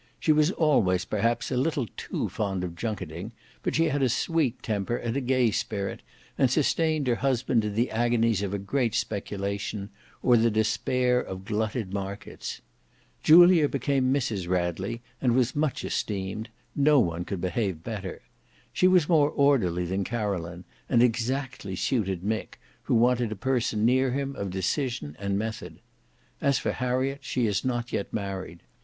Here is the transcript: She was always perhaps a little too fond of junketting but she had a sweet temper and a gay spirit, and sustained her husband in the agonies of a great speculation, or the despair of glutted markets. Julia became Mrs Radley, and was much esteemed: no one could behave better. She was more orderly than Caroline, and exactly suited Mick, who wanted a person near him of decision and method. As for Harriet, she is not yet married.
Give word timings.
She 0.19 0.31
was 0.31 0.49
always 0.53 1.05
perhaps 1.05 1.51
a 1.51 1.57
little 1.57 1.85
too 1.95 2.27
fond 2.27 2.63
of 2.63 2.73
junketting 2.73 3.33
but 3.61 3.75
she 3.75 3.85
had 3.85 4.01
a 4.01 4.09
sweet 4.09 4.63
temper 4.63 4.97
and 4.97 5.15
a 5.15 5.21
gay 5.21 5.51
spirit, 5.51 6.01
and 6.39 6.49
sustained 6.49 7.05
her 7.05 7.13
husband 7.17 7.63
in 7.63 7.75
the 7.75 7.91
agonies 7.91 8.41
of 8.41 8.51
a 8.51 8.57
great 8.57 8.95
speculation, 8.95 9.91
or 10.23 10.37
the 10.37 10.49
despair 10.49 11.21
of 11.21 11.45
glutted 11.45 11.93
markets. 11.93 12.61
Julia 13.21 13.69
became 13.69 14.11
Mrs 14.11 14.49
Radley, 14.49 15.03
and 15.21 15.35
was 15.35 15.55
much 15.55 15.85
esteemed: 15.85 16.49
no 16.75 16.99
one 16.99 17.23
could 17.23 17.39
behave 17.39 17.83
better. 17.83 18.23
She 18.73 18.87
was 18.87 19.07
more 19.07 19.29
orderly 19.29 19.85
than 19.85 20.03
Caroline, 20.03 20.63
and 20.89 21.03
exactly 21.03 21.75
suited 21.75 22.23
Mick, 22.23 22.55
who 22.85 22.95
wanted 22.95 23.31
a 23.31 23.35
person 23.35 23.85
near 23.85 24.13
him 24.13 24.35
of 24.35 24.49
decision 24.49 25.15
and 25.19 25.37
method. 25.37 25.79
As 26.41 26.57
for 26.57 26.71
Harriet, 26.71 27.19
she 27.21 27.45
is 27.45 27.63
not 27.63 27.93
yet 27.93 28.11
married. 28.11 28.63